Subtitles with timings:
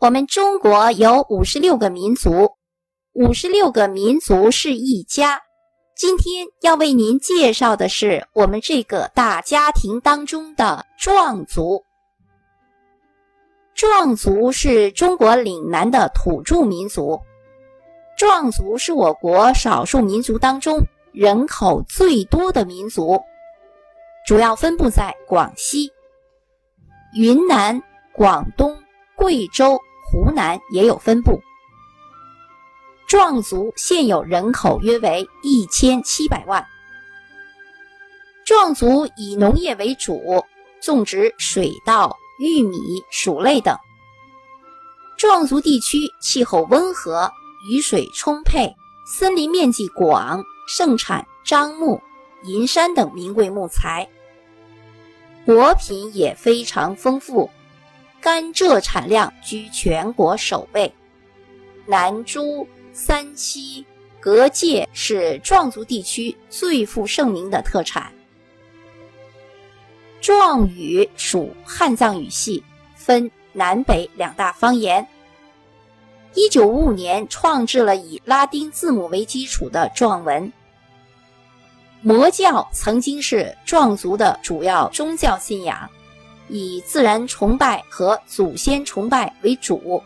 [0.00, 2.52] 我们中国有五十六个民族，
[3.14, 5.40] 五十六个民族是一家。
[5.96, 11.82] 今天要为您介绍的是我们这个大家庭当中的壮族。
[13.74, 17.18] 壮族是中国岭南的土著民族，
[18.16, 20.78] 壮族是我国少数民族当中
[21.10, 23.20] 人口最多的民族，
[24.24, 25.90] 主要分布在广西、
[27.16, 28.78] 云南、广东、
[29.16, 29.76] 贵州。
[30.10, 31.42] 湖南也有分布。
[33.06, 36.64] 壮族现有人口约为一千七百万。
[38.46, 40.44] 壮族以农业为主，
[40.80, 42.78] 种植水稻、玉米、
[43.10, 43.76] 薯类等。
[45.18, 47.30] 壮族地区气候温和，
[47.70, 48.74] 雨水充沛，
[49.06, 52.00] 森林面积广，盛产樟木、
[52.44, 54.08] 银杉等名贵木材，
[55.44, 57.50] 果品也非常丰富。
[58.20, 60.92] 甘蔗产量居全国首位，
[61.86, 63.84] 南珠、三七、
[64.18, 68.12] 格界是壮族地区最负盛名的特产。
[70.20, 72.62] 壮语属汉藏语系，
[72.96, 75.06] 分南北两大方言。
[76.34, 80.52] 一九五五年创制了以拉丁字母为基础的壮文。
[82.02, 85.88] 魔教曾经是壮族的主要宗教信仰。
[86.48, 90.02] 以自然崇拜和祖先崇拜为主。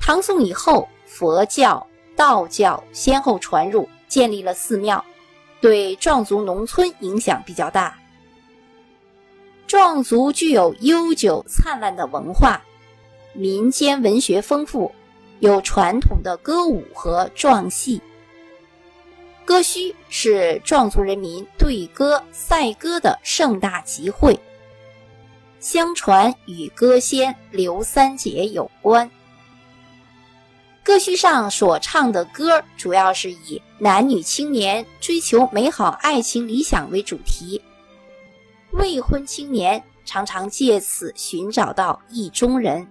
[0.00, 5.04] 唐宋以后，佛教、道教先后传入，建立了寺庙，
[5.60, 7.98] 对壮族农村影响比较大。
[9.66, 12.62] 壮族具有悠久灿烂的文化，
[13.32, 14.92] 民间文学丰富，
[15.40, 18.00] 有传统的歌舞和壮戏。
[19.44, 24.38] 歌墟是壮族人民对歌赛歌的盛大集会。
[25.58, 29.10] 相传与歌仙刘三姐有关。
[30.84, 37.60] 歌序上所唱的歌，主要是以男女青年追求美好爱情理想为主题。
[38.72, 42.86] 未婚青年常常借此寻找到意中人。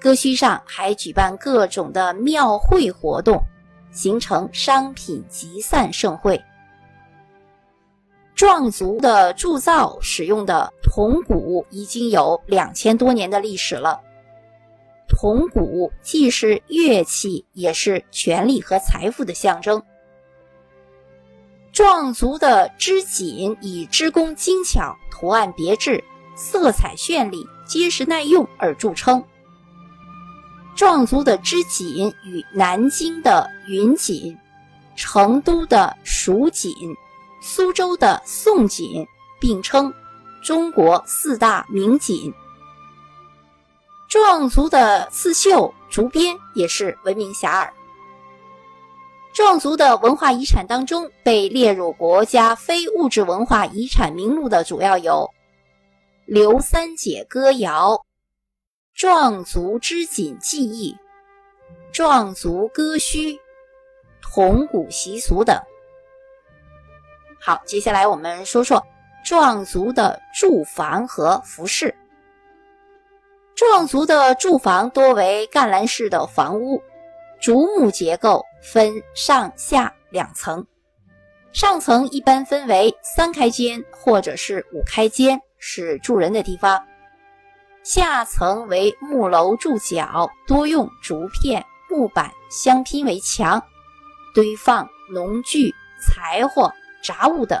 [0.00, 3.42] 歌序上还举办各种的庙会活动，
[3.92, 6.42] 形成商品集散盛会。
[8.34, 14.00] 壮族的铸造使用的铜鼓已经有两千多年的历史了。
[15.06, 19.82] 铜鼓既是乐器，也是权力和财富的象征。
[21.72, 26.02] 壮族的织锦以织工精巧、图案别致、
[26.34, 29.22] 色彩绚丽、结实耐用而著称。
[30.74, 34.36] 壮族的织锦与南京的云锦、
[34.96, 36.72] 成都的蜀锦。
[37.40, 39.06] 苏州的宋锦
[39.40, 39.94] 并称
[40.42, 42.32] 中国四大名锦。
[44.08, 47.70] 壮族的刺绣、竹编也是闻名遐迩。
[49.34, 55.30] 壮族的文化遗产当中，被列入国家非物质文化遗产名录的主要有
[56.24, 58.04] 刘三姐歌谣、
[58.94, 60.96] 壮族织锦技艺、
[61.92, 63.38] 壮族歌序、
[64.22, 65.60] 铜鼓习俗等。
[67.40, 68.84] 好，接下来我们说说
[69.24, 71.94] 壮族的住房和服饰。
[73.54, 76.82] 壮族的住房多为干栏式的房屋，
[77.40, 80.66] 竹木结构，分上下两层。
[81.52, 86.86] 上层一般分为三开间或者是五开间，是住人的地方。
[87.82, 93.62] 下层为木楼住脚，多用竹片、木板相拼为墙，
[94.34, 96.72] 堆放农具、柴火。
[97.00, 97.58] 杂物等。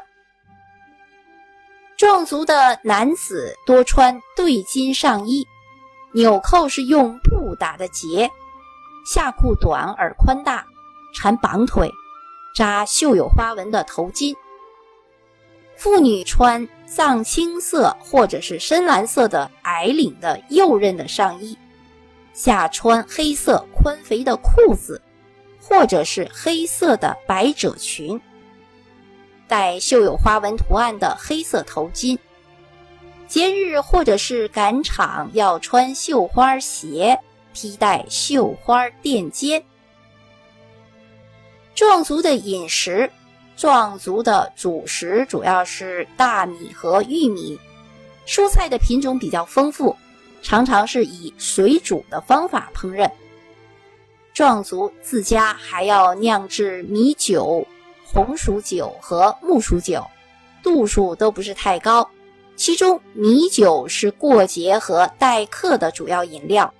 [1.98, 5.44] 壮族的男子多穿对襟上衣，
[6.12, 8.30] 纽扣是用布打的结，
[9.04, 10.64] 下裤短而宽大，
[11.12, 11.90] 缠绑腿，
[12.54, 14.32] 扎绣有花纹的头巾。
[15.74, 21.58] 妇女穿藏青色或者是深蓝色的矮领的右衽的上衣，
[22.32, 25.02] 下穿黑色宽肥的裤子，
[25.60, 28.20] 或者是黑色的百褶裙。
[29.48, 32.18] 戴绣有花纹图案的黑色头巾，
[33.26, 37.18] 节日或者是赶场要穿绣花鞋，
[37.54, 39.64] 披戴绣花垫肩。
[41.74, 43.10] 壮族的饮食，
[43.56, 47.58] 壮族的主食主要是大米和玉米，
[48.26, 49.96] 蔬菜的品种比较丰富，
[50.42, 53.10] 常常是以水煮的方法烹饪。
[54.34, 57.66] 壮族自家还要酿制米酒。
[58.10, 60.02] 红薯酒和木薯酒，
[60.62, 62.08] 度数都不是太高，
[62.56, 66.72] 其中米酒是过节和待客的主要饮料。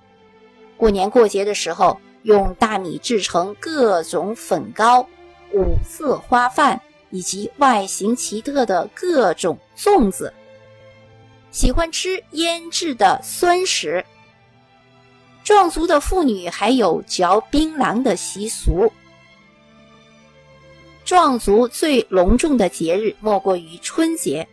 [0.78, 5.06] 过年过节的时候，用大米制成各种粉糕、
[5.52, 6.80] 五色花饭
[7.10, 10.32] 以及外形奇特的各种粽子。
[11.50, 14.04] 喜欢吃腌制的酸食。
[15.44, 18.90] 壮族的妇女还有嚼槟榔的习俗。
[21.08, 24.46] 壮族最隆重的节日莫过于春节。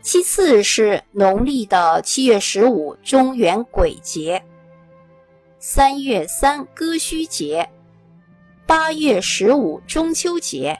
[0.00, 4.42] 其次是农历的七月十五中元鬼节，
[5.60, 7.70] 三月三歌须节，
[8.66, 10.76] 八月十五中秋节。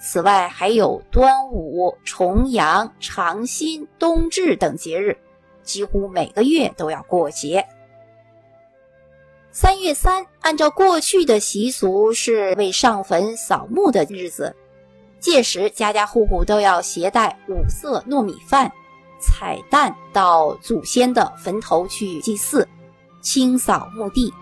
[0.00, 5.16] 此外还有端午、重阳、长新、冬至等节日，
[5.62, 7.64] 几乎每个月都要过节。
[9.56, 14.52] 三月三，按照过去的习俗是为上坟扫墓的日子。
[15.20, 18.72] 届时，家家户户都要携带五色糯米饭、
[19.20, 22.68] 彩蛋到祖先的坟头去祭祀、
[23.20, 24.34] 清扫墓地，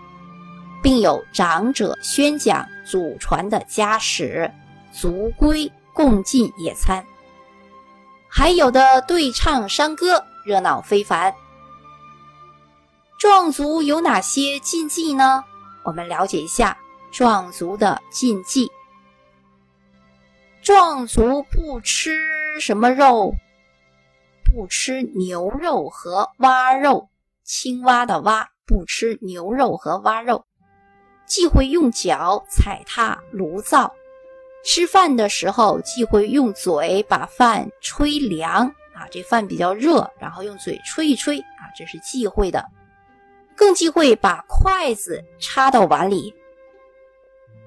[0.81, 4.51] 并有长者宣讲祖传的家史，
[4.91, 7.05] 族规共进野餐，
[8.27, 11.31] 还有的对唱山歌，热闹非凡。
[13.23, 15.45] 壮族有哪些禁忌呢？
[15.85, 16.77] 我们了解一下
[17.09, 18.69] 壮族的禁忌。
[20.61, 22.19] 壮族不吃
[22.59, 23.33] 什么肉？
[24.43, 27.07] 不吃牛肉和蛙肉，
[27.45, 30.43] 青蛙的蛙不吃牛肉和蛙肉，
[31.25, 33.93] 忌讳用脚踩踏炉灶。
[34.65, 42.61] 吃饭的时候忌讳用嘴把饭吹凉啊，这饭比较热，然后用嘴吹一吹啊，这是忌讳的。
[43.55, 46.33] 更忌讳把筷子插到碗里。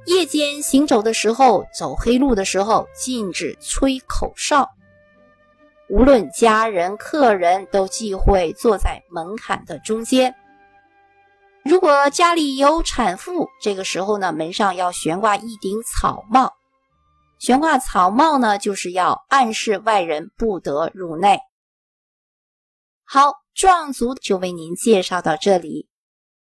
[0.06, 4.70] 夜间行走的时候，走黑路的时候，禁止吹口哨。
[5.88, 10.34] 无论家人、客人都忌讳坐在门槛的中间。
[11.64, 16.52] 如果家里有产妇，这个时候呢，门上要悬挂一顶草帽。
[17.38, 21.40] 悬挂草帽呢，就是要暗示外人不得入内。
[23.04, 25.88] 好，壮族就为您介绍到这里。